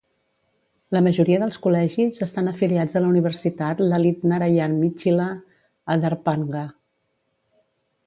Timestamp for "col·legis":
1.65-2.23